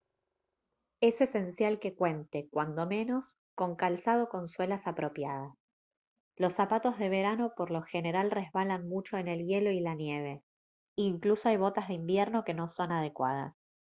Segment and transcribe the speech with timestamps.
[0.99, 5.53] es esencial que cuente cuando menos con calzado con suelas apropiadas
[6.37, 10.41] los zapatos de verano por lo general resbalan mucho en el hielo y la nieve
[10.97, 13.53] incluso hay botas de invierno que no son adecuadas